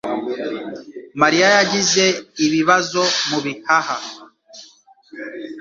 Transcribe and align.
Marilla 1.19 1.49
yagize 1.57 2.03
ibibazo 2.45 3.01
mu 3.29 3.39
bihaha. 3.45 3.97